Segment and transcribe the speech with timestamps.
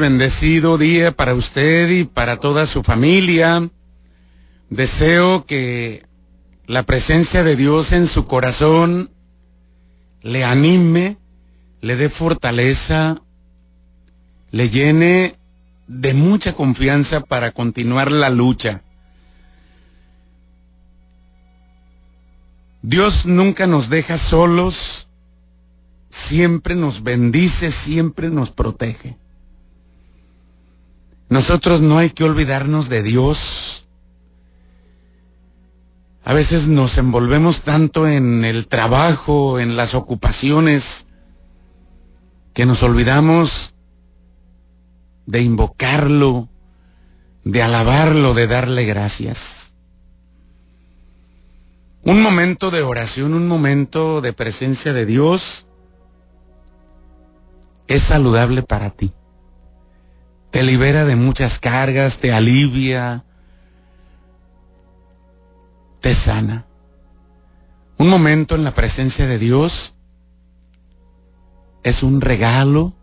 [0.00, 3.70] bendecido día para usted y para toda su familia.
[4.70, 6.04] Deseo que
[6.66, 9.10] la presencia de Dios en su corazón
[10.22, 11.18] le anime,
[11.80, 13.22] le dé fortaleza,
[14.50, 15.36] le llene
[15.86, 18.82] de mucha confianza para continuar la lucha.
[22.82, 25.08] Dios nunca nos deja solos,
[26.08, 29.16] siempre nos bendice, siempre nos protege.
[31.30, 33.86] Nosotros no hay que olvidarnos de Dios.
[36.24, 41.06] A veces nos envolvemos tanto en el trabajo, en las ocupaciones,
[42.52, 43.76] que nos olvidamos
[45.26, 46.48] de invocarlo,
[47.44, 49.72] de alabarlo, de darle gracias.
[52.02, 55.68] Un momento de oración, un momento de presencia de Dios
[57.86, 59.12] es saludable para ti.
[60.50, 63.24] Te libera de muchas cargas, te alivia,
[66.00, 66.66] te sana.
[67.98, 69.94] Un momento en la presencia de Dios
[71.82, 72.94] es un regalo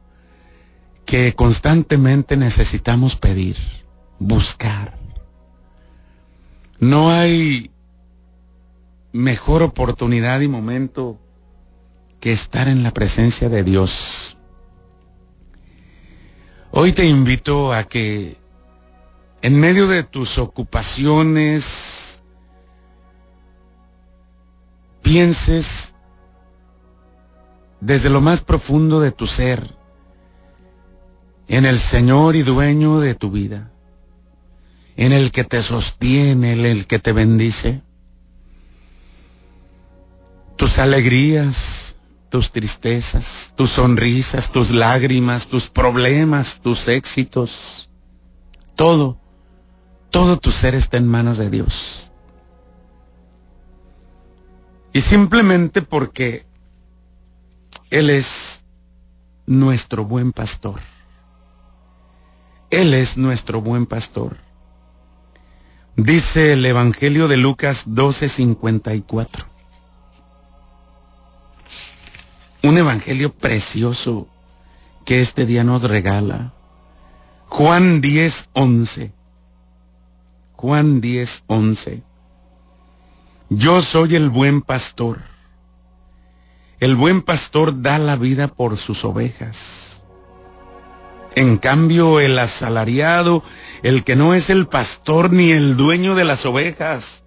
[1.05, 3.55] que constantemente necesitamos pedir,
[4.19, 4.97] buscar.
[6.79, 7.71] No hay
[9.13, 11.19] mejor oportunidad y momento
[12.19, 14.36] que estar en la presencia de Dios.
[16.79, 18.37] Hoy te invito a que
[19.41, 22.21] en medio de tus ocupaciones
[25.01, 25.95] pienses
[27.81, 29.75] desde lo más profundo de tu ser
[31.47, 33.71] en el Señor y dueño de tu vida,
[34.97, 37.81] en el que te sostiene, en el que te bendice.
[40.57, 41.95] Tus alegrías,
[42.29, 47.89] tus tristezas, tus sonrisas, tus lágrimas, tus problemas, tus éxitos,
[48.75, 49.19] todo,
[50.09, 52.11] todo tu ser está en manos de Dios.
[54.93, 56.45] Y simplemente porque
[57.89, 58.65] Él es
[59.45, 60.79] nuestro buen pastor.
[62.69, 64.37] Él es nuestro buen pastor.
[65.95, 69.56] Dice el Evangelio de Lucas 12:54.
[72.63, 74.27] Un evangelio precioso
[75.05, 76.53] que este día nos regala.
[77.47, 79.13] Juan 10, 11.
[80.53, 82.03] Juan 10, 11.
[83.49, 85.19] Yo soy el buen pastor.
[86.79, 90.03] El buen pastor da la vida por sus ovejas.
[91.35, 93.43] En cambio, el asalariado,
[93.83, 97.23] el que no es el pastor ni el dueño de las ovejas,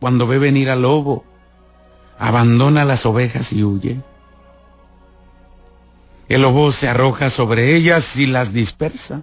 [0.00, 1.24] cuando ve venir al lobo,
[2.18, 4.00] abandona las ovejas y huye.
[6.28, 9.22] El lobo se arroja sobre ellas y las dispersa,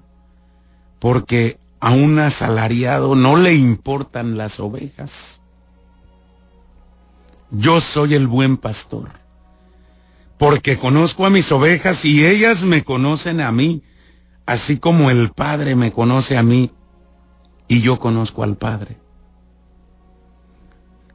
[0.99, 5.41] porque a un asalariado no le importan las ovejas.
[7.51, 9.09] Yo soy el buen pastor,
[10.39, 13.83] porque conozco a mis ovejas y ellas me conocen a mí,
[14.47, 16.71] así como el Padre me conoce a mí
[17.67, 18.97] y yo conozco al Padre.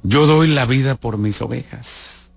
[0.04, 2.29] Yo doy la vida por mis ovejas.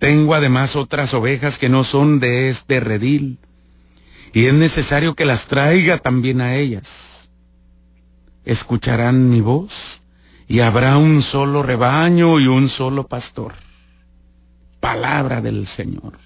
[0.00, 3.38] Tengo además otras ovejas que no son de este redil,
[4.32, 7.30] y es necesario que las traiga también a ellas.
[8.46, 10.00] Escucharán mi voz,
[10.48, 13.52] y habrá un solo rebaño y un solo pastor.
[14.80, 16.18] Palabra del Señor.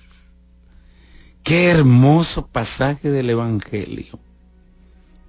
[1.42, 4.20] Qué hermoso pasaje del Evangelio.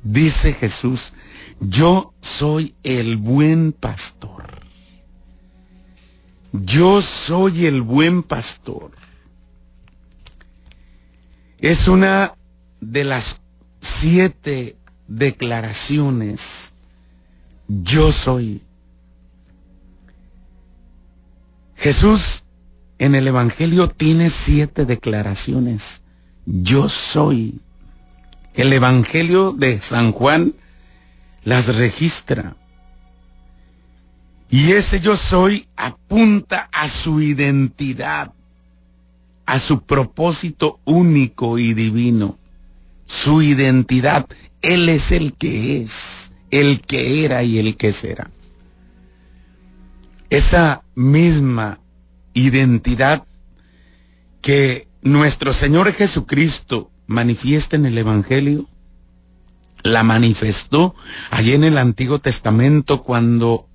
[0.03, 1.13] Dice Jesús,
[1.59, 4.34] yo soy el buen pastor.
[6.63, 8.91] Yo soy el buen pastor.
[11.59, 12.35] Es una
[12.81, 13.41] de las
[13.81, 16.73] siete declaraciones.
[17.67, 18.61] Yo soy.
[21.75, 22.43] Jesús
[22.97, 26.01] en el Evangelio tiene siete declaraciones.
[26.45, 27.59] Yo soy.
[28.53, 30.53] El Evangelio de San Juan
[31.43, 32.55] las registra.
[34.55, 38.31] Y ese yo soy apunta a su identidad,
[39.45, 42.39] a su propósito único y divino.
[43.05, 44.25] Su identidad.
[44.61, 48.31] Él es el que es, el que era y el que será.
[50.29, 51.81] Esa misma
[52.33, 53.25] identidad
[54.41, 58.69] que nuestro Señor Jesucristo manifiesta en el Evangelio,
[59.83, 60.95] la manifestó
[61.29, 63.67] allí en el Antiguo Testamento cuando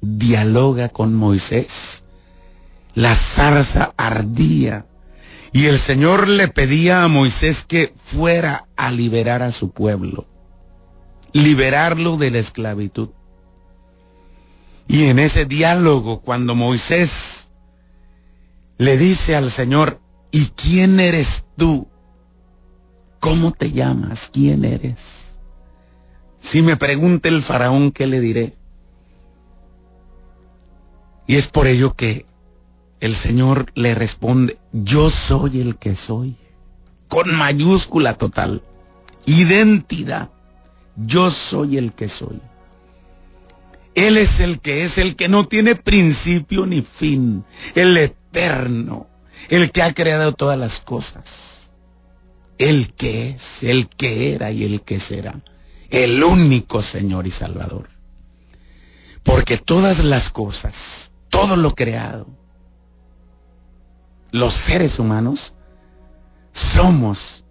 [0.00, 2.04] dialoga con Moisés.
[2.94, 4.86] La zarza ardía
[5.52, 10.26] Y el Señor le pedía a Moisés que fuera a liberar a su pueblo,
[11.32, 13.10] liberarlo de la esclavitud.
[14.86, 17.50] Y en ese diálogo, cuando Moisés
[18.78, 20.00] le dice al Señor,
[20.30, 21.88] ¿y quién eres tú?
[23.18, 24.30] ¿Cómo te llamas?
[24.32, 25.38] ¿Quién eres?
[26.40, 28.56] Si me pregunta el faraón, ¿qué le diré?
[31.30, 32.26] Y es por ello que
[32.98, 36.34] el Señor le responde, yo soy el que soy,
[37.06, 38.64] con mayúscula total,
[39.26, 40.30] identidad,
[40.96, 42.40] yo soy el que soy.
[43.94, 47.44] Él es el que es, el que no tiene principio ni fin,
[47.76, 49.06] el eterno,
[49.50, 51.72] el que ha creado todas las cosas,
[52.58, 55.40] el que es, el que era y el que será,
[55.90, 57.88] el único Señor y Salvador.
[59.22, 62.26] Porque todas las cosas, todo lo creado,
[64.32, 65.54] los seres humanos,
[66.52, 67.44] somos,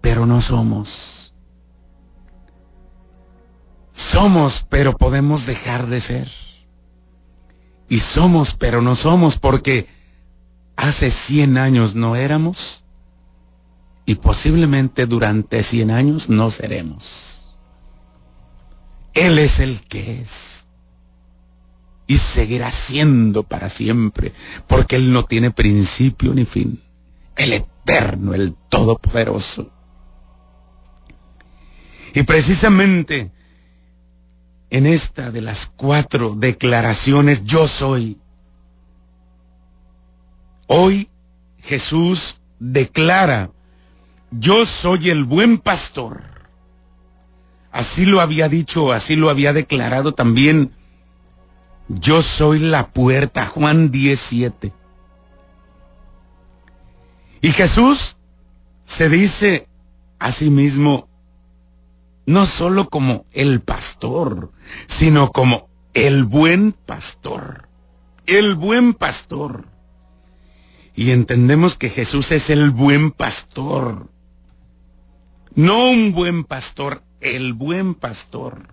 [0.00, 1.34] pero no somos.
[3.92, 6.30] Somos, pero podemos dejar de ser.
[7.88, 9.86] Y somos, pero no somos, porque
[10.76, 12.84] hace 100 años no éramos
[14.06, 17.56] y posiblemente durante 100 años no seremos.
[19.14, 20.63] Él es el que es
[22.06, 24.32] y seguirá siendo para siempre,
[24.66, 26.82] porque Él no tiene principio ni fin.
[27.36, 29.70] El eterno, el todopoderoso.
[32.14, 33.32] Y precisamente
[34.70, 38.18] en esta de las cuatro declaraciones, yo soy.
[40.66, 41.08] Hoy
[41.60, 43.50] Jesús declara,
[44.30, 46.22] yo soy el buen pastor.
[47.70, 50.72] Así lo había dicho, así lo había declarado también.
[51.88, 54.72] Yo soy la puerta, Juan 17.
[57.42, 58.16] Y Jesús
[58.84, 59.68] se dice
[60.18, 61.08] a sí mismo,
[62.26, 64.50] no solo como el pastor,
[64.86, 67.68] sino como el buen pastor.
[68.26, 69.66] El buen pastor.
[70.96, 74.08] Y entendemos que Jesús es el buen pastor.
[75.54, 78.68] No un buen pastor, el buen pastor.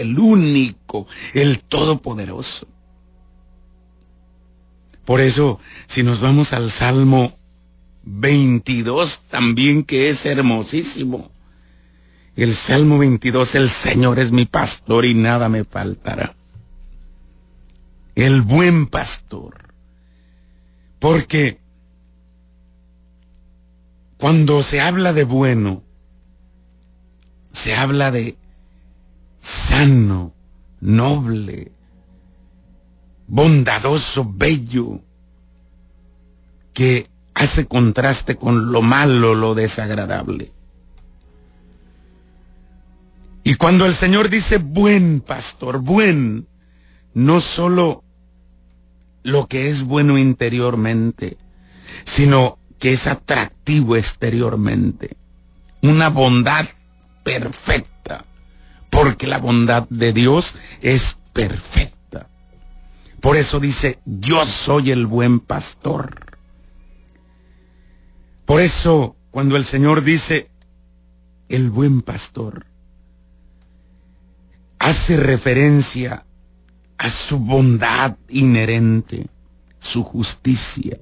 [0.00, 2.66] El único, el todopoderoso.
[5.04, 7.36] Por eso, si nos vamos al Salmo
[8.04, 11.30] 22 también, que es hermosísimo.
[12.36, 16.34] El Salmo 22, el Señor es mi pastor y nada me faltará.
[18.14, 19.74] El buen pastor.
[20.98, 21.58] Porque
[24.18, 25.82] cuando se habla de bueno,
[27.52, 28.36] se habla de
[29.42, 30.34] sano,
[30.80, 31.72] noble,
[33.26, 35.02] bondadoso, bello,
[36.72, 40.52] que hace contraste con lo malo, lo desagradable.
[43.44, 46.46] Y cuando el Señor dice buen pastor, buen,
[47.12, 48.04] no solo
[49.24, 51.36] lo que es bueno interiormente,
[52.04, 55.16] sino que es atractivo exteriormente.
[55.82, 56.66] Una bondad
[57.24, 58.24] perfecta,
[58.92, 62.28] porque la bondad de Dios es perfecta.
[63.22, 66.36] Por eso dice, yo soy el buen pastor.
[68.44, 70.50] Por eso, cuando el Señor dice,
[71.48, 72.66] el buen pastor,
[74.78, 76.26] hace referencia
[76.98, 79.26] a su bondad inherente,
[79.78, 80.98] su justicia,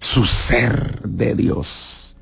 [0.00, 2.16] su ser de Dios.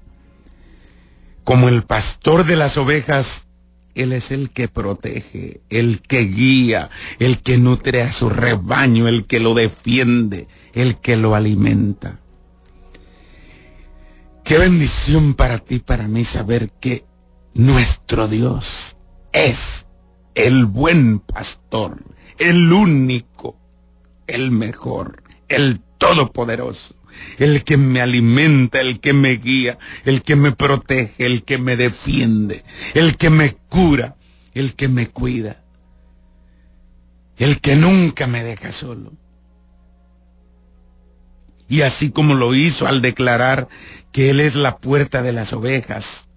[1.45, 3.47] Como el pastor de las ovejas,
[3.95, 9.27] Él es el que protege, el que guía, el que nutre a su rebaño, el
[9.27, 12.21] que lo defiende, el que lo alimenta.
[14.45, 17.05] Qué bendición para ti, para mí, saber que
[17.55, 18.97] nuestro Dios
[19.33, 19.87] es
[20.35, 22.03] el buen pastor,
[22.39, 23.57] el único,
[24.27, 26.95] el mejor, el todopoderoso,
[27.38, 31.76] el que me alimenta, el que me guía, el que me protege, el que me
[31.76, 32.64] defiende,
[32.95, 34.16] el que me cura,
[34.54, 35.62] el que me cuida,
[37.38, 39.12] el que nunca me deja solo.
[41.69, 43.69] Y así como lo hizo al declarar
[44.12, 46.28] que Él es la puerta de las ovejas,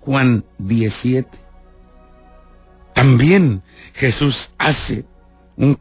[0.00, 1.46] Juan 17,
[2.96, 5.04] también Jesús hace
[5.56, 5.76] un,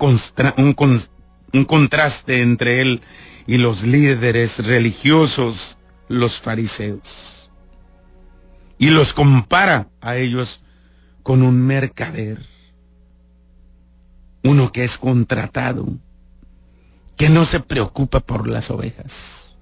[1.53, 3.01] un, contraste entre él
[3.47, 7.51] y los líderes religiosos, los fariseos.
[8.77, 10.61] Y los compara a ellos
[11.23, 12.39] con un mercader,
[14.43, 15.87] uno que es contratado,
[17.15, 19.57] que no se preocupa por las ovejas,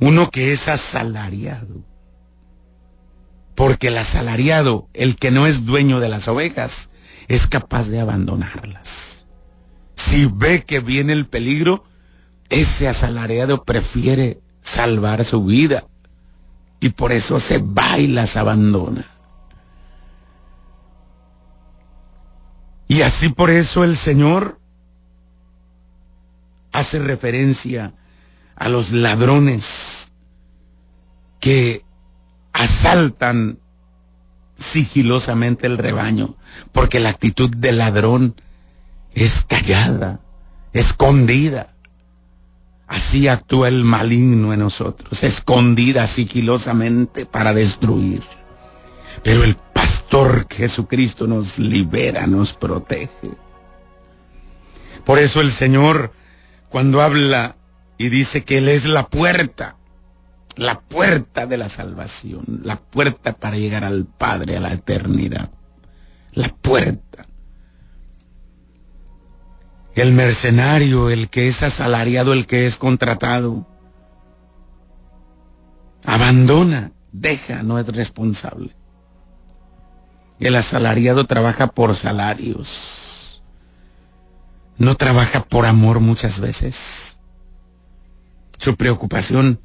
[0.00, 1.82] uno que es asalariado.
[3.54, 6.90] Porque el asalariado, el que no es dueño de las ovejas,
[7.28, 9.26] es capaz de abandonarlas.
[9.94, 11.84] Si ve que viene el peligro,
[12.48, 15.84] ese asalariado prefiere salvar su vida
[16.80, 19.04] y por eso se va y las abandona.
[22.88, 24.60] Y así por eso el Señor
[26.72, 27.94] hace referencia
[28.56, 30.12] a los ladrones
[31.40, 31.84] que
[32.52, 33.58] asaltan
[34.58, 36.36] sigilosamente el rebaño,
[36.72, 38.40] porque la actitud del ladrón
[39.12, 40.20] es callada,
[40.72, 41.73] escondida.
[42.94, 48.22] Así actúa el maligno en nosotros, escondida sigilosamente para destruir.
[49.24, 53.36] Pero el pastor Jesucristo nos libera, nos protege.
[55.04, 56.12] Por eso el Señor,
[56.68, 57.56] cuando habla
[57.98, 59.76] y dice que Él es la puerta,
[60.54, 65.50] la puerta de la salvación, la puerta para llegar al Padre, a la eternidad,
[66.32, 67.26] la puerta.
[69.94, 73.66] El mercenario, el que es asalariado, el que es contratado,
[76.04, 78.74] abandona, deja, no es responsable.
[80.40, 83.44] El asalariado trabaja por salarios,
[84.78, 87.18] no trabaja por amor muchas veces.
[88.58, 89.60] Su preocupación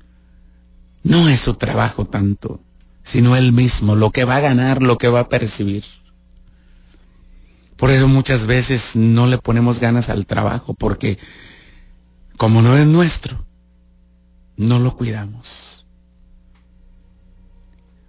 [1.04, 2.62] no es su trabajo tanto,
[3.02, 5.84] sino él mismo, lo que va a ganar, lo que va a percibir.
[7.80, 11.18] Por eso muchas veces no le ponemos ganas al trabajo, porque
[12.36, 13.46] como no es nuestro,
[14.58, 15.88] no lo cuidamos.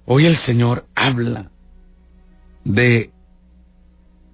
[0.06, 1.52] Hoy el Señor habla
[2.64, 3.12] de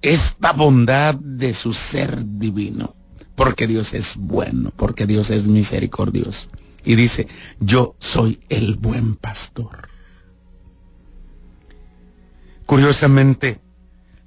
[0.00, 2.94] esta bondad de su ser divino,
[3.34, 6.48] porque Dios es bueno, porque Dios es misericordioso.
[6.82, 7.28] Y dice,
[7.60, 9.90] yo soy el buen pastor.
[12.64, 13.60] Curiosamente,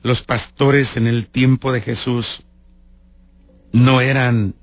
[0.02, 2.44] los pastores en el tiempo de Jesús
[3.72, 4.56] no eran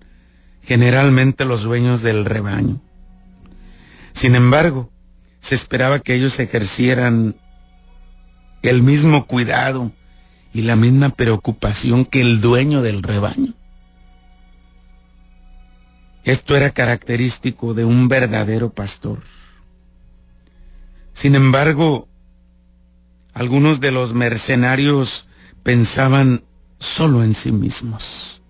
[0.62, 2.80] generalmente los dueños del rebaño.
[4.12, 4.90] Sin embargo,
[5.40, 7.36] se esperaba que ellos ejercieran
[8.62, 9.92] el mismo cuidado
[10.52, 13.54] y la misma preocupación que el dueño del rebaño.
[16.24, 19.20] Esto era característico de un verdadero pastor.
[21.12, 22.08] Sin embargo,
[23.36, 25.28] algunos de los mercenarios
[25.62, 26.44] pensaban
[26.78, 28.42] solo en sí mismos.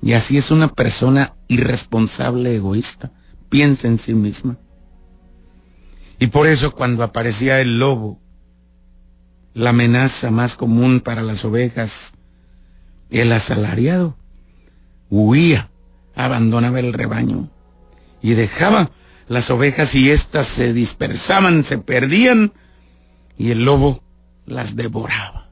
[0.00, 3.12] Y así es una persona irresponsable, egoísta.
[3.50, 4.56] Piensa en sí misma.
[6.18, 8.18] Y por eso cuando aparecía el lobo,
[9.52, 12.14] la amenaza más común para las ovejas,
[13.10, 14.16] el asalariado,
[15.10, 15.68] huía,
[16.14, 17.50] abandonaba el rebaño
[18.22, 18.90] y dejaba
[19.28, 22.54] las ovejas y éstas se dispersaban, se perdían
[23.38, 24.02] y el lobo
[24.44, 25.48] las devoraba.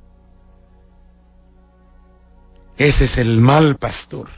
[2.76, 4.28] Ese es el mal pastor.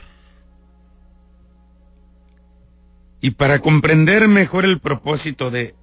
[3.21, 5.75] Y para comprender mejor el propósito de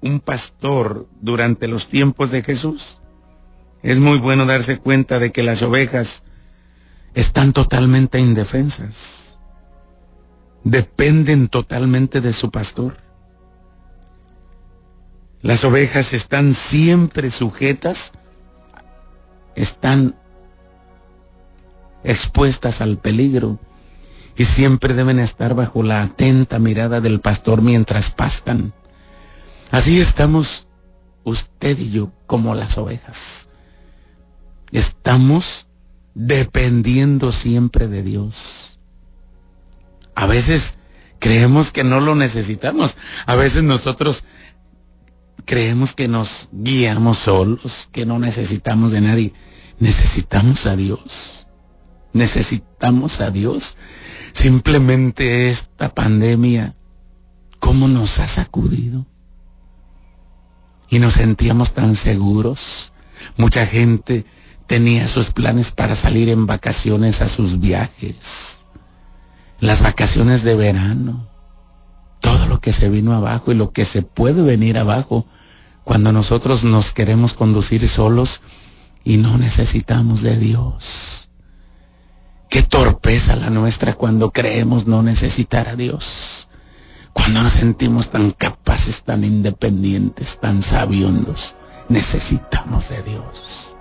[0.00, 2.98] un pastor durante los tiempos de Jesús,
[3.82, 6.22] es muy bueno darse cuenta de que las ovejas
[7.12, 9.38] están totalmente indefensas.
[10.62, 13.03] Dependen totalmente de su pastor.
[15.44, 18.12] Las ovejas están siempre sujetas,
[19.54, 20.16] están
[22.02, 23.58] expuestas al peligro
[24.38, 28.72] y siempre deben estar bajo la atenta mirada del pastor mientras pastan.
[29.70, 30.66] Así estamos
[31.24, 33.50] usted y yo como las ovejas.
[34.72, 35.66] Estamos
[36.14, 38.80] dependiendo siempre de Dios.
[40.14, 40.78] A veces
[41.18, 42.96] creemos que no lo necesitamos.
[43.26, 44.24] A veces nosotros
[45.44, 49.32] creemos que nos guiamos solos, que no necesitamos de nadie.
[49.78, 51.46] Necesitamos a Dios.
[52.12, 53.76] Necesitamos a Dios.
[54.32, 56.76] Simplemente esta pandemia,
[57.58, 59.06] ¿cómo nos ha sacudido?
[60.88, 62.92] Y nos sentíamos tan seguros.
[63.36, 64.24] Mucha gente
[64.66, 68.60] tenía sus planes para salir en vacaciones a sus viajes.
[69.60, 71.33] Las vacaciones de verano
[72.24, 75.26] todo lo que se vino abajo y lo que se puede venir abajo
[75.84, 78.40] cuando nosotros nos queremos conducir solos
[79.04, 81.28] y no necesitamos de Dios.
[82.48, 86.48] Qué torpeza la nuestra cuando creemos no necesitar a Dios.
[87.12, 91.56] Cuando nos sentimos tan capaces, tan independientes, tan sabiondos.
[91.90, 93.76] Necesitamos de Dios.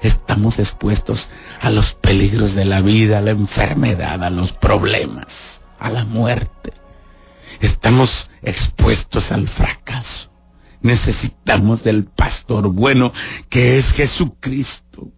[0.00, 1.28] Estamos expuestos
[1.60, 6.72] a los peligros de la vida, a la enfermedad, a los problemas, a la muerte
[7.60, 10.30] Estamos expuestos al fracaso.
[10.82, 13.12] Necesitamos del pastor bueno
[13.48, 15.10] que es Jesucristo.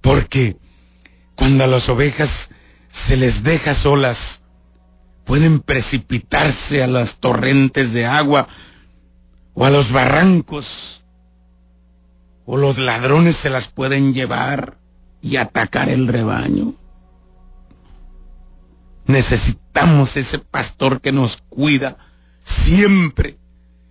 [0.00, 0.56] Porque
[1.34, 2.50] cuando a las ovejas
[2.90, 4.42] se les deja solas,
[5.24, 8.46] pueden precipitarse a las torrentes de agua
[9.54, 11.04] o a los barrancos,
[12.46, 14.78] o los ladrones se las pueden llevar
[15.22, 16.74] y atacar el rebaño.
[19.06, 21.98] Necesitamos ese pastor que nos cuida
[22.42, 23.38] siempre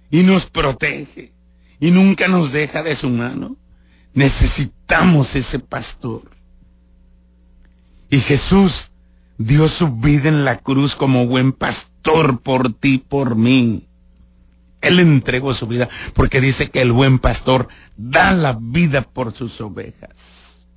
[0.10, 1.34] y nos protege
[1.80, 3.58] y nunca nos deja de su mano.
[4.14, 6.22] Necesitamos ese pastor.
[8.10, 8.92] Y Jesús
[9.38, 13.88] dio su vida en la cruz como buen pastor por ti, por mí.
[14.82, 19.60] Él entregó su vida porque dice que el buen pastor da la vida por sus
[19.62, 20.68] ovejas.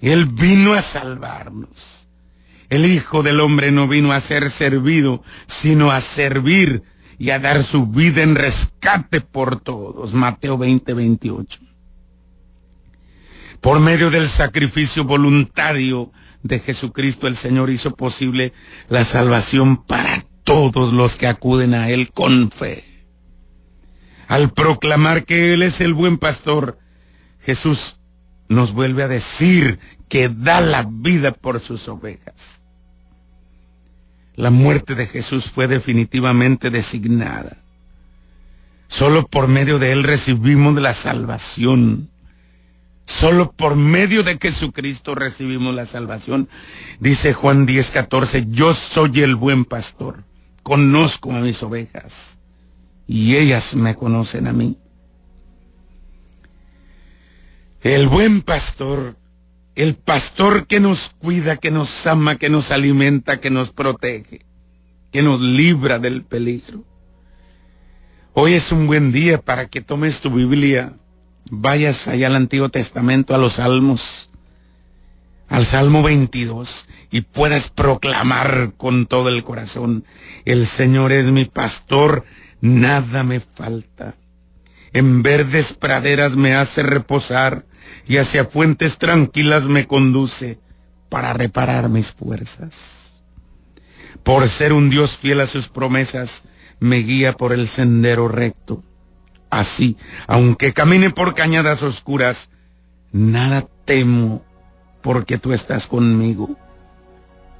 [0.00, 2.03] Él vino a salvarnos.
[2.74, 6.82] El Hijo del Hombre no vino a ser servido, sino a servir
[7.20, 10.12] y a dar su vida en rescate por todos.
[10.12, 11.60] Mateo 20, 28.
[13.60, 16.10] Por medio del sacrificio voluntario
[16.42, 18.52] de Jesucristo, el Señor hizo posible
[18.88, 22.82] la salvación para todos los que acuden a Él con fe.
[24.26, 26.80] Al proclamar que Él es el buen pastor,
[27.38, 28.00] Jesús
[28.48, 29.78] nos vuelve a decir
[30.08, 32.63] que da la vida por sus ovejas.
[34.36, 37.56] La muerte de Jesús fue definitivamente designada.
[38.88, 42.10] Solo por medio de Él recibimos la salvación.
[43.06, 46.48] Solo por medio de Jesucristo recibimos la salvación.
[47.00, 50.24] Dice Juan 10, 14, yo soy el buen pastor,
[50.62, 52.38] conozco a mis ovejas
[53.06, 54.78] y ellas me conocen a mí.
[57.82, 59.16] El buen pastor,
[59.74, 64.44] el pastor que nos cuida, que nos ama, que nos alimenta, que nos protege,
[65.10, 66.84] que nos libra del peligro.
[68.32, 70.94] Hoy es un buen día para que tomes tu Biblia
[71.50, 74.30] vayas allá al Antiguo Testamento, a los Salmos,
[75.48, 80.04] al Salmo 22, y puedas proclamar con todo el corazón,
[80.44, 82.24] el Señor es mi pastor,
[82.60, 84.16] nada me falta.
[84.92, 87.66] En verdes praderas me hace reposar
[88.06, 90.58] y hacia fuentes tranquilas me conduce
[91.08, 93.24] para reparar mis fuerzas.
[94.22, 96.44] Por ser un Dios fiel a sus promesas,
[96.80, 98.82] me guía por el sendero recto
[99.54, 102.50] Así, aunque camine por cañadas oscuras,
[103.12, 104.44] nada temo
[105.00, 106.56] porque tú estás conmigo.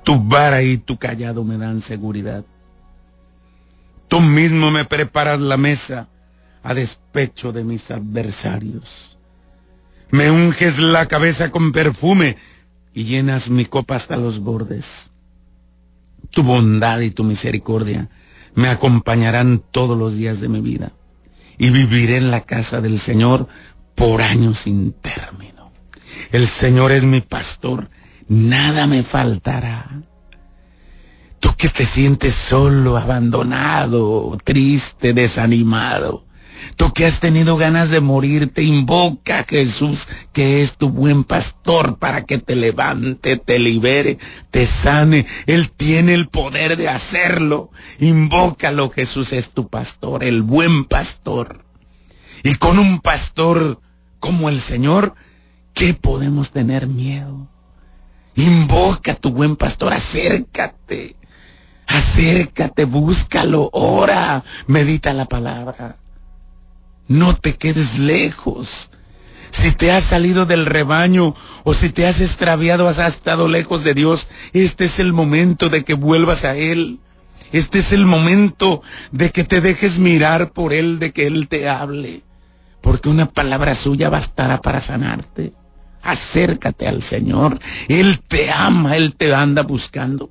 [0.03, 2.45] Tu vara y tu callado me dan seguridad.
[4.09, 6.09] Tú mismo me preparas la mesa
[6.65, 9.17] a despecho de mis adversarios.
[10.15, 12.37] Me unges la cabeza con perfume
[12.93, 15.11] y llenas mi copa hasta los bordes.
[16.31, 18.09] Tu bondad y tu misericordia
[18.55, 20.93] me acompañarán todos los días de mi vida
[21.59, 23.49] y viviré en la casa del Señor
[23.97, 25.73] por años sin término.
[26.31, 27.91] El Señor es mi pastor,
[28.29, 30.01] nada me faltará.
[31.41, 36.24] Tú que te sientes solo, abandonado, triste, desanimado,
[36.77, 41.25] Tú que has tenido ganas de morir, te invoca a Jesús, que es tu buen
[41.25, 44.19] pastor, para que te levante, te libere,
[44.51, 45.27] te sane.
[45.47, 47.71] Él tiene el poder de hacerlo.
[47.99, 51.65] Invócalo, Jesús es tu pastor, el buen pastor.
[52.43, 53.81] Y con un pastor
[54.21, 55.15] como el Señor,
[55.75, 57.49] ¿qué podemos tener miedo?
[58.37, 61.17] Invoca a tu buen pastor, acércate.
[61.87, 65.99] Acércate, búscalo, ora, medita la palabra.
[67.09, 68.91] No te quedes lejos.
[69.51, 73.95] Si te has salido del rebaño o si te has extraviado, has estado lejos de
[73.95, 76.99] Dios, este es el momento de que vuelvas a Él.
[77.53, 81.69] Este es el momento de que te dejes mirar por Él, de que Él te
[81.69, 82.23] hable.
[82.81, 85.53] Porque una palabra suya bastará para sanarte.
[86.03, 87.61] Acércate al Señor.
[87.89, 90.31] Él te ama, Él te anda buscando.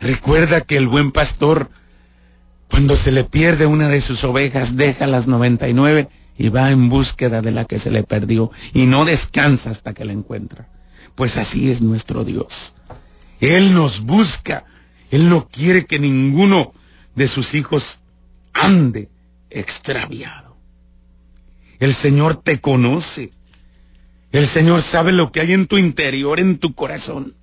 [0.00, 1.70] Recuerda que el buen pastor
[2.72, 6.08] cuando se le pierde una de sus ovejas, deja las 99
[6.38, 10.06] y va en búsqueda de la que se le perdió y no descansa hasta que
[10.06, 10.70] la encuentra.
[11.14, 12.72] Pues así es nuestro Dios.
[13.40, 14.64] Él nos busca.
[15.10, 16.72] Él no quiere que ninguno
[17.14, 18.00] de sus hijos
[18.54, 19.10] ande
[19.50, 20.56] extraviado.
[21.78, 23.32] El Señor te conoce.
[24.30, 27.34] El Señor sabe lo que hay en tu interior, en tu corazón.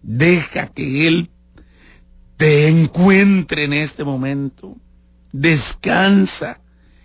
[0.00, 1.28] Deja que Él
[2.68, 4.76] encuentre en este momento.
[5.32, 6.60] Descansa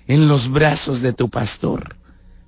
[0.08, 1.96] en los brazos de tu pastor,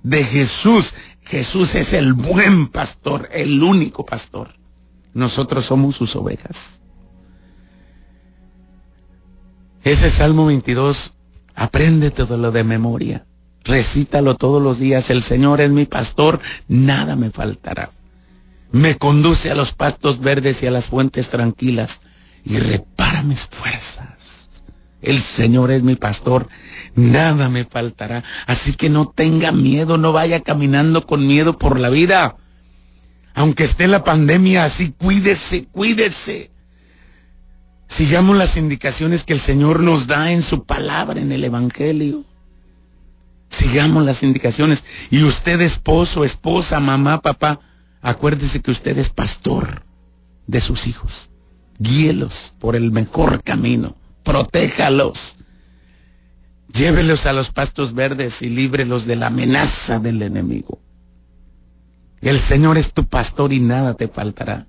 [0.02, 0.94] de Jesús.
[1.22, 4.54] Jesús es el buen pastor, el único pastor.
[5.14, 6.82] Nosotros somos sus ovejas.
[9.82, 11.12] Ese Salmo 22,
[12.38, 13.26] lo de memoria.
[13.64, 15.10] Recítalo todos los días.
[15.10, 17.90] El Señor es mi pastor, nada me faltará.
[18.72, 22.00] Me conduce a los pastos verdes y a las fuentes tranquilas
[22.44, 24.48] y repara mis fuerzas.
[25.02, 26.48] El Señor es mi pastor,
[26.94, 28.22] nada me faltará.
[28.46, 32.36] Así que no tenga miedo, no vaya caminando con miedo por la vida.
[33.34, 36.50] Aunque esté la pandemia así, cuídese, cuídese.
[37.88, 42.24] Sigamos las indicaciones que el Señor nos da en su palabra, en el Evangelio.
[43.48, 44.84] Sigamos las indicaciones.
[45.10, 47.60] Y usted, esposo, esposa, mamá, papá,
[48.02, 49.82] acuérdese que usted es pastor
[50.46, 51.29] de sus hijos.
[51.80, 53.96] Guíelos por el mejor camino.
[54.22, 55.36] Protéjalos.
[56.72, 60.78] Llévelos a los pastos verdes y líbrelos de la amenaza del enemigo.
[62.20, 64.66] El Señor es tu pastor y nada te faltará.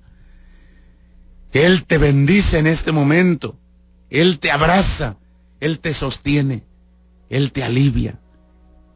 [1.52, 3.60] Él te bendice en este momento.
[4.10, 5.18] Él te abraza.
[5.60, 6.64] Él te sostiene.
[7.30, 8.20] Él te alivia.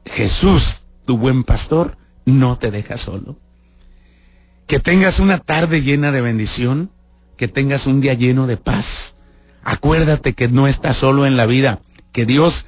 [0.05, 3.37] Jesús, tu buen pastor, no te deja solo.
[4.67, 6.91] Que tengas una tarde llena de bendición.
[7.37, 9.15] Que tengas un día lleno de paz.
[9.63, 11.81] Acuérdate que no estás solo en la vida.
[12.11, 12.65] Que Dios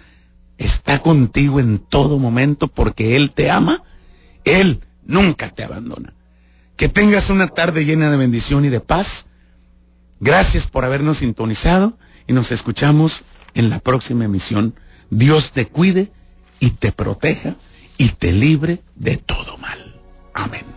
[0.57, 3.83] está contigo en todo momento porque Él te ama.
[4.43, 6.13] Él nunca te abandona.
[6.75, 9.27] Que tengas una tarde llena de bendición y de paz
[10.19, 14.75] Gracias por habernos sintonizado y nos escuchamos en la próxima emisión.
[15.09, 16.11] Dios te cuide
[16.59, 17.55] y te proteja
[17.97, 19.99] y te libre de todo mal.
[20.33, 20.76] Amén.